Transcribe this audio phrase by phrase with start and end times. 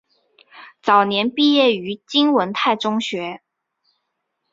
[0.81, 3.43] 早年毕业于金文泰中学。